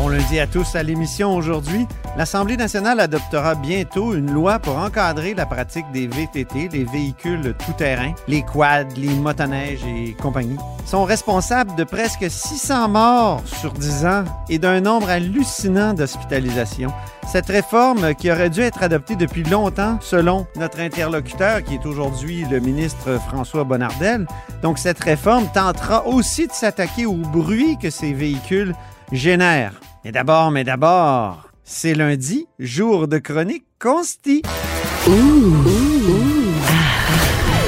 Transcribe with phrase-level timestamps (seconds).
[0.00, 1.86] Bon lundi à tous à l'émission aujourd'hui.
[2.16, 8.14] L'Assemblée nationale adoptera bientôt une loi pour encadrer la pratique des VTT, les véhicules tout-terrain,
[8.26, 10.56] les quads, les motoneiges et compagnie.
[10.86, 16.92] sont responsables de presque 600 morts sur 10 ans et d'un nombre hallucinant d'hospitalisations.
[17.30, 22.46] Cette réforme, qui aurait dû être adoptée depuis longtemps, selon notre interlocuteur, qui est aujourd'hui
[22.50, 24.26] le ministre François Bonnardel,
[24.62, 28.74] donc cette réforme tentera aussi de s'attaquer au bruit que ces véhicules
[29.12, 29.78] génèrent.
[30.04, 34.42] Mais d'abord, mais d'abord, c'est lundi, jour de chronique consti.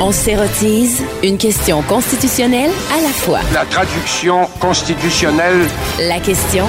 [0.00, 3.40] On s'érotise une question constitutionnelle à la fois.
[3.52, 5.66] La traduction constitutionnelle.
[6.00, 6.66] La question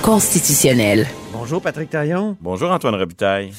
[0.00, 1.08] constitutionnelle.
[1.32, 3.52] Bonjour Patrick Taillon, Bonjour Antoine Robitaille.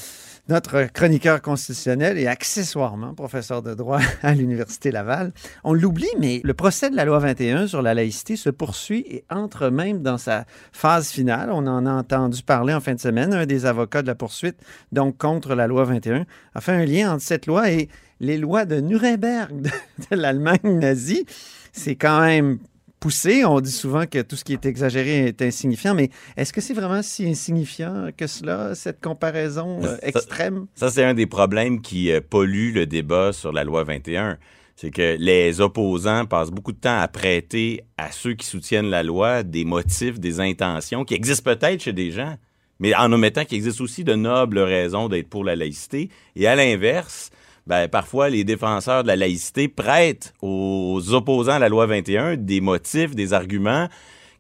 [0.50, 5.32] Notre chroniqueur constitutionnel et accessoirement professeur de droit à l'Université Laval.
[5.64, 9.26] On l'oublie, mais le procès de la loi 21 sur la laïcité se poursuit et
[9.30, 11.50] entre même dans sa phase finale.
[11.52, 13.34] On en a entendu parler en fin de semaine.
[13.34, 14.58] Un des avocats de la poursuite,
[14.92, 17.88] donc contre la loi 21, a fait un lien entre cette loi et
[18.20, 19.70] les lois de Nuremberg de,
[20.12, 21.26] de l'Allemagne nazie.
[21.72, 22.60] C'est quand même
[23.04, 23.44] poussé.
[23.44, 26.74] On dit souvent que tout ce qui est exagéré est insignifiant, mais est-ce que c'est
[26.74, 30.68] vraiment si insignifiant que cela, cette comparaison euh, Ça- extrême?
[30.74, 34.38] Ça, c'est un des problèmes qui euh, pollue le débat sur la loi 21.
[34.78, 39.04] C'est que les opposants passent beaucoup de temps à prêter à ceux qui soutiennent la
[39.04, 42.38] loi des motifs, des intentions qui existent peut-être chez des gens,
[42.80, 46.10] mais en omettant qu'il existe aussi de nobles raisons d'être pour la laïcité.
[46.38, 47.32] Et à l'inverse,
[47.68, 52.60] ben, parfois, les défenseurs de la laïcité prêtent aux opposants à la loi 21 des
[52.62, 53.88] motifs, des arguments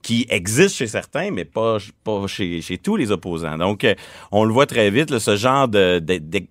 [0.01, 3.57] qui existent chez certains, mais pas, pas chez, chez tous les opposants.
[3.57, 3.95] Donc, euh,
[4.33, 6.45] on le voit très vite, là, ce genre de, de- de-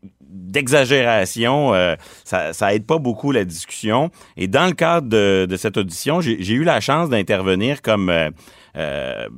[0.66, 1.94] d'exagération, euh,
[2.24, 4.10] ça, ça aide pas beaucoup la discussion.
[4.36, 8.30] Et dans le cadre de, de cette audition, j'ai eu la chance d'intervenir comme euh,
[8.76, 9.28] euh,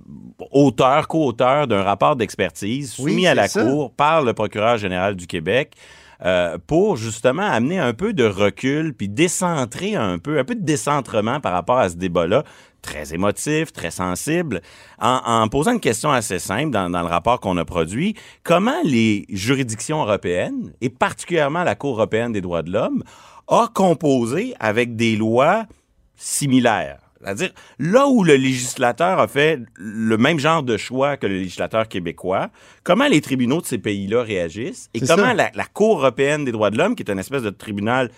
[0.53, 3.63] auteur, co-auteur d'un rapport d'expertise Oui, soumis à la ça.
[3.65, 5.73] Cour par le procureur général du Québec.
[6.25, 10.65] Euh, pour justement amener un peu de recul puis décentrer un peu, un peu de
[10.65, 12.45] décentrement par rapport à ce débat-là,
[12.83, 14.61] très émotif, très sensible,
[14.99, 18.15] en, posant une question assez simple dans, dans le rapport qu'on a produit.
[18.43, 23.03] Comment les juridictions européennes, et particulièrement la Cour européenne des droits de l'homme,
[23.49, 25.67] a composé avec des lois
[26.17, 27.04] similaires?
[27.25, 31.89] C'est-à-dire, là où le législateur a fait le même genre de choix que le législateur
[31.89, 32.51] québécois,
[32.83, 36.71] comment les tribunaux de ces pays-là réagissent et comment la, la Cour européenne des droits
[36.71, 38.11] de l'homme, qui est une espèce de tribunal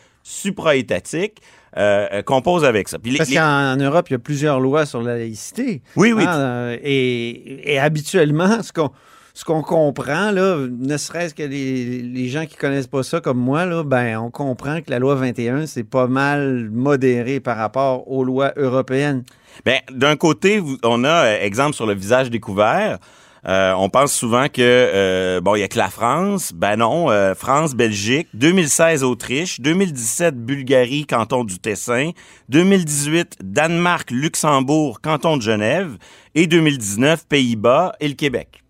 [0.51, 1.41] supra-étatique,
[1.77, 2.99] euh, compose avec ça.
[3.05, 5.83] Les- Parce les- qu'en Europe, il y a plusieurs lois sur la laïcité.
[5.95, 6.25] Oui, oui.
[6.27, 8.91] Hein, euh, et, et habituellement, ce qu'on
[9.37, 13.67] ce qu'on comprend, là, ne serait-ce que les, gens qui connaissent pas ça comme moi,
[13.67, 18.25] là, ben, on comprend que la loi 21, c'est pas mal modéré par rapport aux
[18.25, 19.25] lois européennes.
[19.67, 22.99] Ben, d'un côté, on a euh, exemple sur le visage découvert.
[23.47, 26.53] Euh, on pense souvent que euh, bon, il y a que la France.
[26.55, 32.13] Ben non, euh, France, Belgique, 2016 Autriche, 2017 Bulgarie, canton du Tessin,
[32.49, 35.99] 2018 Danemark, Luxembourg, canton de Genève
[36.35, 38.63] et 2019 Pays-Bas et le Québec.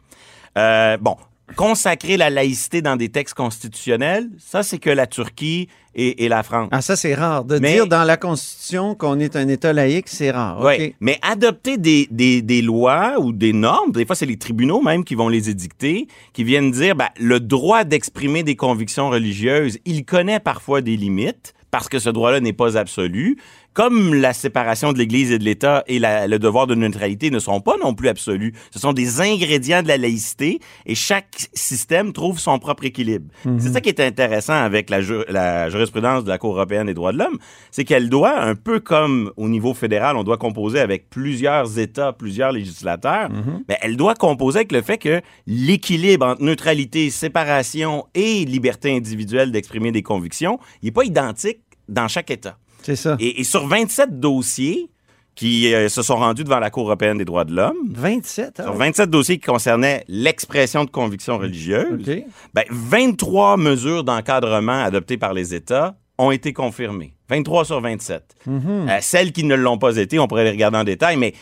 [0.56, 1.17] Euh, bon,
[1.55, 6.43] consacrer la laïcité dans des textes constitutionnels, ça c'est que la Turquie et, et la
[6.43, 6.69] France.
[6.72, 7.44] Ah, ça, c'est rare.
[7.44, 10.61] De Mais- dire dans la Constitution qu'on est un État laïque, c'est rare.
[10.62, 14.82] Oui, mais adopter des, des, des lois ou des normes, des fois c'est les tribunaux
[14.82, 19.79] même qui vont les édicter, qui viennent dire ben, le droit d'exprimer des convictions religieuses,
[19.85, 23.37] il connaît parfois des limites parce que ce droit-là n'est pas absolu.
[23.76, 27.38] Comme la séparation de l'Église et de l'État et la- le devoir de neutralité ne
[27.38, 28.55] sont pas non plus absolus.
[28.70, 33.26] Ce sont des ingrédients de la laïcité et chaque système trouve son propre équilibre.
[33.58, 36.94] C'est ça qui est intéressant avec la, ju- la jurisprudence de la Cour européenne des
[36.94, 37.37] droits de l'homme,
[37.70, 42.14] c'est qu'elle doit, un peu comme au niveau fédéral, on doit composer avec plusieurs États,
[42.14, 43.29] plusieurs législateurs,
[43.69, 49.52] mais elle doit composer avec le fait que l'équilibre entre neutralité, séparation et liberté individuelle
[49.52, 51.58] d'exprimer des convictions, il n'est pas identique
[51.90, 52.56] dans chaque État.
[52.82, 53.17] C'est ça.
[53.20, 54.90] Et, et sur 27 dossiers,
[55.37, 57.76] qui euh, se sont rendus devant la Cour européenne des droits de l'homme.
[57.90, 58.78] 27, ah Sur oui.
[58.78, 62.25] 27 dossiers qui concernaient l'expression de convictions religieuses, OK.
[62.55, 67.13] ben, 23 mesures d'encadrement adoptées par les États ont été confirmées.
[67.29, 68.23] 23 sur 27.
[68.47, 68.87] Mhm.
[68.89, 71.35] Euh, celles qui ne l'ont pas été, on pourrait les regarder en détail, mais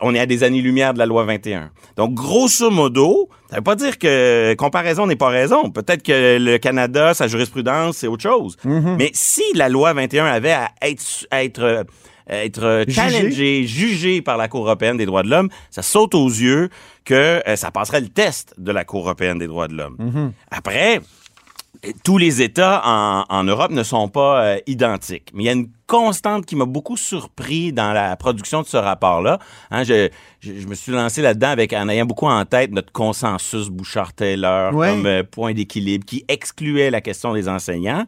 [0.00, 1.70] on est à des années-lumière de la loi 21.
[1.96, 5.70] Donc, grosso modo, ça veut pas dire que comparaison n'est pas raison.
[5.70, 8.56] Peut-être que le Canada, sa jurisprudence, c'est autre chose.
[8.64, 8.96] Mhm.
[8.98, 11.84] Mais si la loi 21 avait à être, à être, euh,
[12.28, 13.00] être Jugée.
[13.00, 16.70] challengée, jugée par la Cour européenne des droits de l'homme, ça saute aux yeux
[17.04, 19.96] que euh, ça passerait le test de la Cour européenne des droits de l'homme.
[19.98, 20.32] Mhm.
[20.50, 21.00] Après,
[22.04, 25.30] tous les États en, en Europe ne sont pas euh, identiques.
[25.34, 28.76] Mais il y a une constante qui m'a beaucoup surpris dans la production de ce
[28.76, 29.38] rapport-là.
[29.70, 30.08] Hein, je,
[30.40, 34.74] je, je me suis lancé là-dedans avec en ayant beaucoup en tête notre consensus Bouchard-Taylor
[34.74, 34.90] Ouais.
[34.90, 38.04] comme euh, point d'équilibre qui excluait la question des enseignants.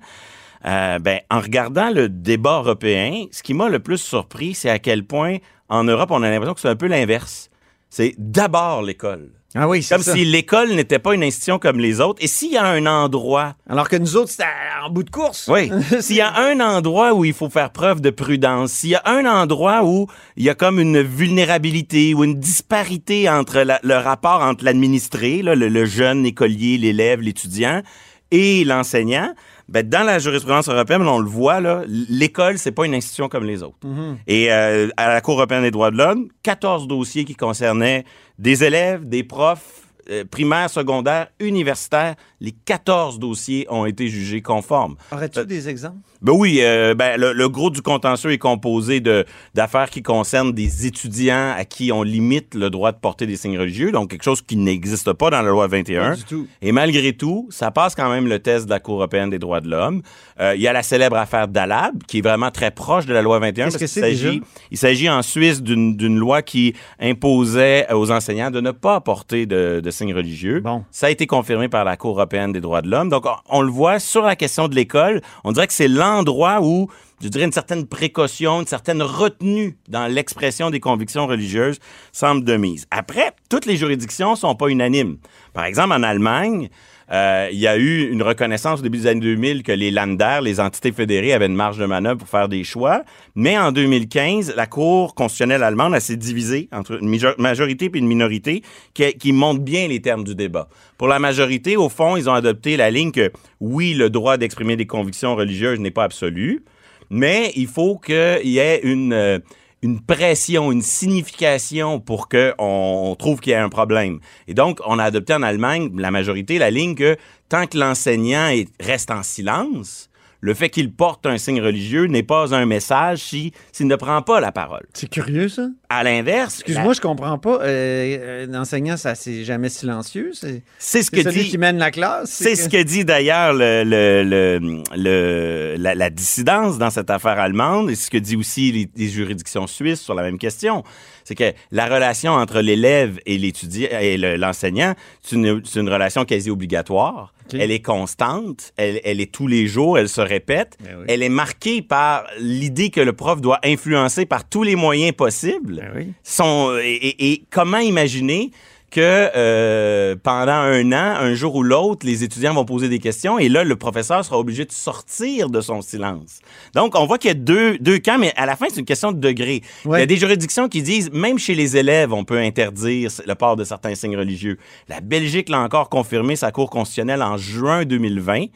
[0.67, 4.79] Euh, ben, en regardant le débat européen, ce qui m'a le plus surpris, c'est à
[4.81, 5.37] quel point
[5.69, 7.49] en Europe, on a l'impression que c'est un peu l'inverse.
[7.91, 9.31] C'est d'abord l'école.
[9.55, 10.13] Ah oui, c'est Comme ça.
[10.13, 12.23] si l'école n'était pas une institution comme les autres.
[12.23, 14.45] Et s'il y a un endroit Alors que nous autres, c'était
[14.85, 15.49] en bout de course.
[15.51, 15.71] oui.
[16.01, 19.03] S'il y a un endroit où il faut faire preuve de prudence, s'il y a
[19.07, 20.07] un endroit où
[20.37, 25.41] il y a comme une vulnérabilité ou une disparité entre la- le rapport entre l'administré,
[25.41, 27.83] là, le, le jeune écolier, l'élève, l'étudiant,
[28.31, 29.33] et l'enseignant,
[29.69, 33.45] ben, dans la jurisprudence européenne, on le voit, là, l'école, c'est pas une institution comme
[33.45, 33.79] les autres.
[34.27, 38.05] Et euh, à la Cour européenne des droits de l'homme, 14 dossiers qui concernaient
[38.39, 42.15] des élèves, des profs, euh, primaires, secondaires, universitaires.
[42.41, 44.97] Les 14 dossiers ont été jugés conformes.
[45.13, 45.99] Aurais-tu des exemples?
[46.21, 49.25] Ben oui, euh, ben le, le gros du contentieux est composé de
[49.55, 53.59] d'affaires qui concernent des étudiants à qui on limite le droit de porter des signes
[53.59, 56.11] religieux, donc quelque chose qui n'existe pas dans la loi 21.
[56.11, 56.47] Pas du tout.
[56.61, 59.61] Et malgré tout, ça passe quand même le test de la Cour européenne des droits
[59.61, 60.03] de l'homme.
[60.41, 63.23] Euh, Il y a la célèbre affaire Dalab, qui est vraiment très proche de la
[63.23, 63.67] loi 21.
[63.67, 64.43] Qu'est-ce parce que qu'il s'agit-?
[64.73, 69.47] Il s'agit en Suisse d'une d'une loi qui imposait aux enseignants de ne pas porter
[69.47, 70.61] de, de signes religieux.
[70.61, 70.85] Bon.
[70.91, 73.09] Ça a été confirmé par la Cour européenne des droits de l'homme.
[73.09, 75.21] Donc, on, on le voit sur la question de l'école.
[75.45, 76.89] On dirait que c'est l'endroit où,
[77.23, 81.79] je dirais, une certaine précaution, une certaine retenue dans l'expression des convictions religieuses
[82.13, 82.87] semble de mise.
[82.91, 85.19] Après, toutes les juridictions sont pas unanimes.
[85.53, 86.69] Par exemple, en Allemagne,
[87.11, 90.41] euh, il y a eu une reconnaissance au début des années 2000 que les Länder,
[90.43, 93.03] les entités fédérées, avaient une marge de manœuvre pour faire des choix.
[93.35, 97.99] Mais en 2015, la Cour constitutionnelle allemande elle s'est divisée entre une major- majorité et
[97.99, 98.63] une minorité
[98.93, 100.69] qui, qui montre bien les termes du débat.
[100.99, 104.77] Pour la majorité, au fond, ils ont adopté la ligne que oui, le droit d'exprimer
[104.77, 106.63] des convictions religieuses n'est pas absolu,
[107.11, 109.39] mais il faut qu'il y ait une, euh,
[109.83, 114.19] une pression, une signification pour qu'on on trouve qu'il y a un problème.
[114.47, 117.17] Et donc, on a adopté en Allemagne, la majorité, la ligne que
[117.49, 120.08] tant que l'enseignant est- reste en silence,
[120.41, 124.23] le fait qu'il porte un signe religieux n'est pas un message si- s'il ne prend
[124.23, 124.87] pas la parole.
[124.95, 125.69] C'est curieux, ça.
[125.89, 127.61] À l'inverse, Excuse-moi, je comprends pas.
[127.63, 130.31] Euh, un enseignant, ça, c'est jamais silencieux.
[130.79, 131.49] C'est ce que celui dit...
[131.51, 132.31] qui mène la classe.
[132.31, 137.39] C'est ce que dit d'ailleurs le, le, le, le- la, la dissidence dans cette affaire
[137.39, 140.85] allemande et ce que dit aussi les, les juridictions suisses sur la même question.
[141.29, 146.49] C'est que la relation entre l'élève et l'étudiant et le- l'enseignant, c'est une, relation quasi
[146.51, 147.35] obligatoire.
[147.53, 150.79] Elle est constante, elle, elle est tous les jours, elle se répète.
[150.83, 151.05] Ben oui.
[151.07, 155.77] Elle est marquée par l'idée que le prof doit influencer par tous les moyens possibles
[155.77, 156.13] Ben oui.
[156.23, 158.51] son, et, et- et comment imaginer
[158.91, 163.39] que euh, pendant un an, un jour ou l'autre, les étudiants vont poser des questions
[163.39, 166.41] et là, le professeur sera obligé de sortir de son silence.
[166.75, 168.87] Donc, on voit qu'il y a deux, deux camps, mais à la fin, c'est une
[168.87, 169.63] question de degré.
[169.85, 173.35] Il y a des juridictions qui disent, même chez les élèves, on peut interdire le
[173.35, 174.59] port de certains signes religieux.
[174.89, 178.47] La Belgique l'a encore confirmé, sa Cour constitutionnelle, en juin 2020.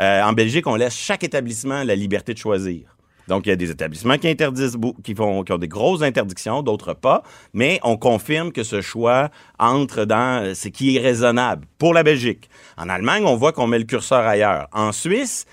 [0.00, 2.95] Euh, en Belgique, on laisse chaque établissement la liberté de choisir.
[3.28, 6.62] Donc, il y a des établissements qui interdisent, qui, font, qui ont des grosses interdictions,
[6.62, 11.66] d'autres pas, mais on confirme que ce choix entre dans euh, ce qui est raisonnable
[11.78, 12.48] pour la Belgique.
[12.76, 14.68] En Allemagne, on voit qu'on met le curseur ailleurs.
[14.72, 15.46] En Suisse,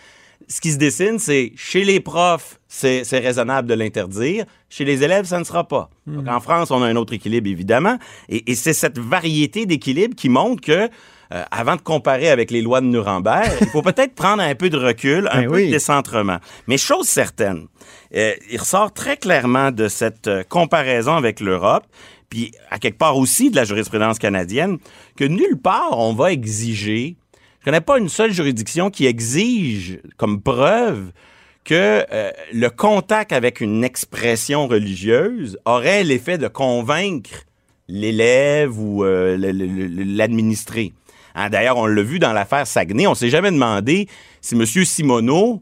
[0.48, 4.46] ce qui se dessine, c'est chez les profs, c'est raisonnable de l'interdire.
[4.70, 5.90] Chez les élèves, ça ne sera pas.
[6.06, 7.98] Donc, en France, on a un autre équilibre, évidemment.
[8.30, 10.90] Et, et c'est cette variété d'équilibre qui montre que,
[11.32, 14.70] euh, avant de comparer avec les lois de Nuremberg, il faut peut-être prendre un peu
[14.70, 15.68] de recul, un Ben peu oui.
[15.68, 16.38] de décentrement.
[16.68, 17.68] Mais chose certaine,
[18.16, 21.86] euh, il ressort très clairement de cette euh, comparaison avec l'Europe,
[22.30, 24.78] puis à quelque part aussi de la jurisprudence canadienne,
[25.16, 27.18] que nulle part on va exiger
[27.64, 31.14] je connais pas une seule juridiction qui exige comme preuve
[31.64, 37.46] que euh, le contact avec une expression religieuse aurait l'effet de convaincre
[37.88, 40.92] l'élève ou euh, l'administré.
[41.36, 43.08] Hein, D'ailleurs, on l'a vu dans l'affaire Saguenay.
[43.08, 44.08] On s'est jamais demandé
[44.42, 44.66] si M.
[44.66, 45.62] Simoneau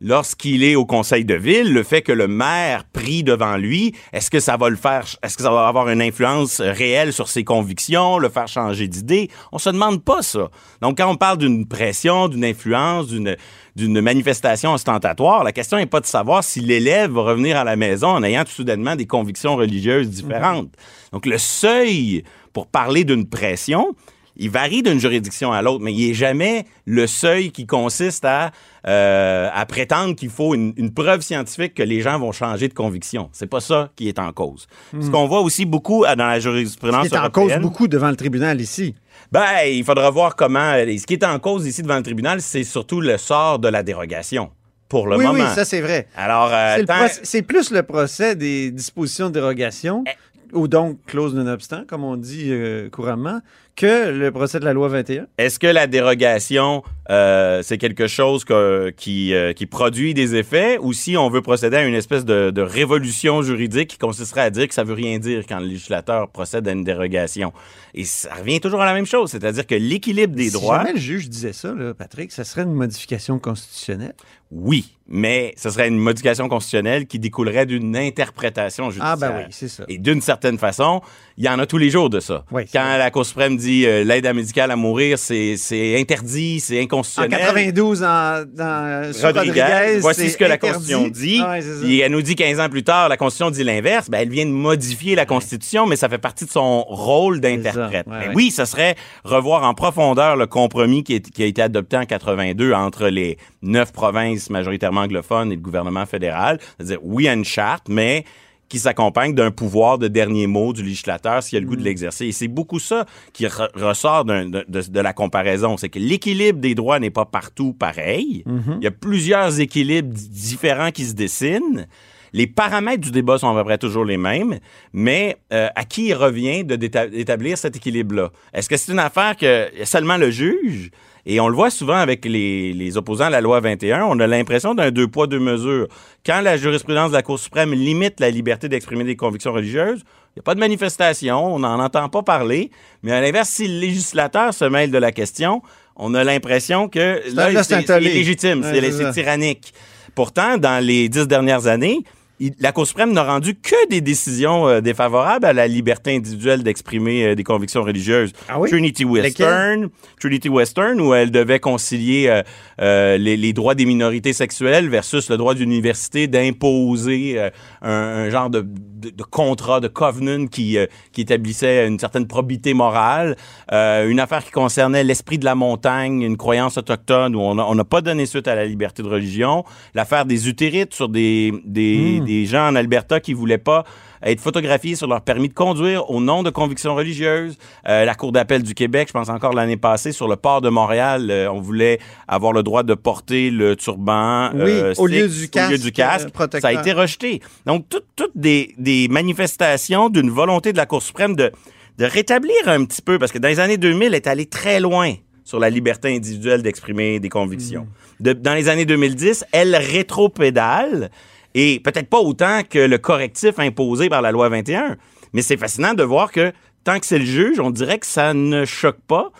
[0.00, 4.30] lorsqu'il est au conseil de ville, le fait que le maire prie devant lui, est-ce
[4.30, 7.44] que ça va le faire, est-ce que ça va avoir une influence réelle sur ses
[7.44, 9.30] convictions, le faire changer d'idée?
[9.52, 10.50] On se demande pas ça.
[10.80, 13.36] Donc, quand on parle d'une pression, d'une influence, d'une,
[13.76, 17.76] d'une manifestation ostentatoire, la question n'est pas de savoir si l'élève va revenir à la
[17.76, 20.70] maison en ayant tout soudainement des convictions religieuses différentes.
[21.12, 23.94] Donc, le seuil pour parler d'une pression,
[24.40, 28.50] il varie d'une juridiction à l'autre, mais il n'est jamais le seuil qui consiste à,
[28.88, 32.74] euh, à prétendre qu'il faut une, une preuve scientifique que les gens vont changer de
[32.74, 33.28] conviction.
[33.32, 34.66] C'est pas ça qui est en cause.
[35.00, 38.16] Ce qu'on voit aussi beaucoup dans la jurisprudence Qui est en cause beaucoup devant le
[38.16, 38.94] tribunal ici.
[39.30, 40.72] ben, il faudra voir comment.
[40.74, 43.68] euh, Ce qui est en cause ici devant le tribunal, c'est surtout le sort de
[43.68, 44.50] la dérogation.
[44.88, 45.44] Pour le oui, moment.
[45.44, 46.08] oui, ça c'est vrai.
[46.16, 46.82] Alors, euh,
[47.22, 50.56] C'est plus le procès des dispositions de dérogation, Eh.
[50.56, 53.38] ou donc clause non-obstant, comme on dit euh, couramment,
[53.76, 55.26] que le procès de la loi 21.
[55.38, 60.76] est-ce que la dérogation, euh, c'est quelque chose que- qui, euh, qui produit des effets
[60.80, 64.50] ou si on veut procéder à une espèce de, de révolution juridique qui consisterait à
[64.50, 67.52] dire que ça veut rien dire quand le législateur procède à une dérogation?
[67.94, 70.92] Et ça revient toujours à la même chose, c'est-à-dire que l'équilibre des si droits, jamais
[70.92, 74.14] le juge disait ça, là, Patrick, ça serait une modification constitutionnelle?
[74.52, 79.12] oui, mais ce serait une modification constitutionnelle qui découlerait d'une interprétation judiciaire.
[79.12, 79.84] Ah ben oui, c'est ça.
[79.88, 81.00] Et d'une certaine façon,
[81.36, 82.44] il y en a tous les jours de ça.
[82.50, 85.56] Oui, Quand la Cour suprême dit euh, l'aide à médicale à mourir, c'est
[85.98, 87.38] interdit, c'est En inconstitutionnel.
[87.40, 88.06] 92, en,
[88.52, 90.58] dans, sur Rodriguez, Rodriguez, voici ce que la.
[90.58, 91.40] Constitution dit.
[91.42, 91.90] Ah ouais.
[91.90, 94.10] Et elle nous dit 15 ans plus tard, la Constitution dit l'inverse.
[94.10, 98.06] Ben, elle vient de modifier la Constitution, mais ça fait partie de son rôle d'interprète.
[98.06, 98.32] Ouais, Ben.
[98.34, 102.04] Oui, ça serait revoir en profondeur le compromis qui, est- qui a été adopté en
[102.04, 106.58] 82 entre les neuf provinces majoritairement anglophones et le gouvernement fédéral.
[106.78, 108.24] C'est-à-dire, oui à une charte, mais
[108.70, 112.24] qui s'accompagne d'un pouvoir de dernier mot du législateur s'il a le goût de l'exercer.
[112.26, 115.76] Et c'est beaucoup ça qui re- ressort de, de- de la comparaison.
[115.76, 118.44] C'est que l'équilibre des droits n'est pas partout pareil.
[118.78, 121.86] Il y a plusieurs équilibres différents qui se dessinent.
[122.32, 124.60] Les paramètres du débat sont à peu près toujours les mêmes,
[124.92, 128.30] mais euh, à qui il revient d'établir cet équilibre-là?
[128.54, 130.92] Est-ce que c'est une affaire que seulement le juge?
[131.32, 134.26] Et on le voit souvent avec les, les opposants à la loi 21, on a
[134.26, 135.86] l'impression d'un deux poids, deux mesures.
[136.26, 140.38] Quand la jurisprudence de la Cour suprême limite la liberté d'exprimer des convictions religieuses, il
[140.38, 142.72] n'y a pas de manifestation, on n'en entend pas parler.
[143.04, 145.62] Mais à l'inverse, si le législateur se mêle de la question,
[145.94, 149.72] on a l'impression que là, c'est illégitime, Ouais, c'est tyrannique.
[150.16, 152.00] Pourtant, dans les dix dernières années,
[152.40, 156.62] il- la Cour suprême n'a rendu que des décisions euh, défavorables à la liberté individuelle
[156.62, 158.32] d'exprimer euh, des convictions religieuses.
[158.48, 158.68] Ah oui?
[158.70, 162.42] Trinity Western, Trinity Western, où elle devait concilier
[162.80, 167.38] euh, les, les droits des minorités sexuelles versus le droit d'une université d'imposer
[167.82, 168.66] un, un genre de,
[169.00, 173.36] de- de contrat, de covenant qui, euh, qui établissait une certaine probité morale.
[173.72, 177.84] Euh, une affaire qui concernait l'esprit de la montagne, une croyance autochtone où on n'a
[177.84, 179.64] pas donné suite à la liberté de religion.
[179.94, 183.84] L'affaire des utérites sur des, des, des gens en Alberta qui voulaient pas
[184.22, 187.56] être photographiés sur leur permis de conduire au nom de convictions religieuses.
[187.88, 190.68] Euh, la Cour d'appel du Québec, je pense encore l'année passée, sur le port de
[190.68, 191.98] Montréal, euh, on voulait
[192.28, 194.50] avoir le droit de porter le turban.
[194.54, 196.30] Oui, euh, au lieu du au lieu casque, du casque.
[196.30, 196.70] protecteur.
[196.70, 197.40] Ça a été rejeté.
[197.66, 201.50] Donc, toutes des, des manifestations d'une volonté de la Cour suprême de,
[201.98, 204.80] de rétablir un petit peu, parce que dans les années 2000, elle est allée très
[204.80, 207.86] loin sur la liberté individuelle d'exprimer des convictions.
[208.20, 211.10] De- dans les années 2010, elle rétropédale,
[211.54, 214.96] et peut-être pas autant que le correctif imposé par la loi 21,
[215.32, 216.52] mais c'est fascinant de voir que
[216.84, 219.30] tant que c'est le juge, on dirait que ça ne choque pas.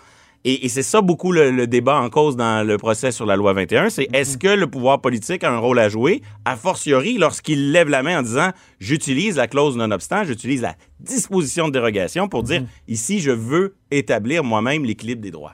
[0.43, 3.35] Et, et c'est ça beaucoup le, le débat en cause dans le procès sur la
[3.35, 7.19] loi 21, c'est est-ce que le pouvoir politique a un rôle à jouer, a fortiori
[7.19, 8.49] lorsqu'il lève la main en disant
[8.79, 14.43] j'utilise la clause non-obstant, j'utilise la disposition de dérogation pour dire ici je veux établir
[14.43, 15.53] moi-même l'équilibre des droits.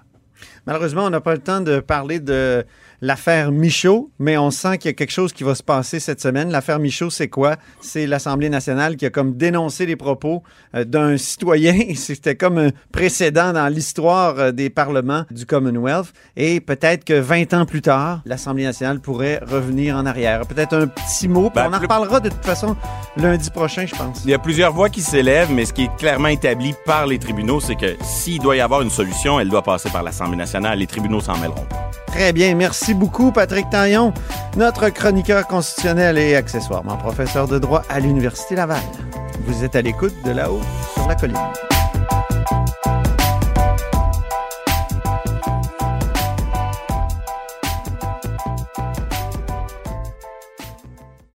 [0.65, 2.65] Malheureusement, on n'a pas le temps de parler de
[3.01, 6.21] l'affaire Michaud, mais on sent qu'il y a quelque chose qui va se passer cette
[6.21, 6.51] semaine.
[6.51, 7.55] L'affaire Michaud, c'est quoi?
[7.81, 10.43] C'est l'Assemblée nationale qui a comme dénoncé les propos
[10.75, 11.75] euh, d'un citoyen.
[11.95, 16.13] C'était comme un précédent dans l'histoire euh, des parlements du Commonwealth.
[16.35, 20.45] Et peut-être que 20 ans plus tard, l'Assemblée nationale pourrait revenir en arrière.
[20.47, 22.75] Peut-être un petit mot, puis Ben, on en reparlera de toute façon
[23.15, 24.21] lundi prochain, je pense.
[24.25, 27.19] Il y a plusieurs voix qui s'élèvent, mais ce qui est clairement établi par les
[27.19, 30.79] tribunaux, c'est que s'il doit y avoir une solution, elle doit passer par l'Assemblée nationale.
[30.79, 31.65] Les tribunaux s'en mêleront.
[32.17, 34.11] Très bien, merci beaucoup Patrick Taillon,
[34.55, 38.81] notre chroniqueur constitutionnel et accessoirement professeur de droit à l'Université Laval.
[39.45, 40.61] Vous êtes à l'écoute de là-haut
[40.95, 41.37] sur la colline.